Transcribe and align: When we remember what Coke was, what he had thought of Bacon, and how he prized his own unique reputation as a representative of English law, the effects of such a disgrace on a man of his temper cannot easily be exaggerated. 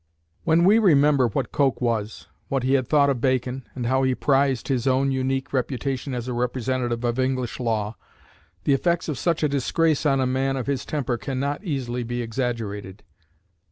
When 0.45 0.63
we 0.65 0.79
remember 0.79 1.27
what 1.27 1.51
Coke 1.51 1.79
was, 1.79 2.25
what 2.47 2.63
he 2.63 2.73
had 2.73 2.87
thought 2.87 3.11
of 3.11 3.21
Bacon, 3.21 3.67
and 3.75 3.85
how 3.85 4.01
he 4.01 4.15
prized 4.15 4.67
his 4.67 4.87
own 4.87 5.11
unique 5.11 5.53
reputation 5.53 6.15
as 6.15 6.27
a 6.27 6.33
representative 6.33 7.03
of 7.03 7.19
English 7.19 7.59
law, 7.59 7.95
the 8.63 8.73
effects 8.73 9.07
of 9.09 9.19
such 9.19 9.43
a 9.43 9.47
disgrace 9.47 10.03
on 10.03 10.19
a 10.19 10.25
man 10.25 10.57
of 10.57 10.65
his 10.65 10.85
temper 10.85 11.19
cannot 11.19 11.63
easily 11.63 12.01
be 12.01 12.23
exaggerated. 12.23 13.03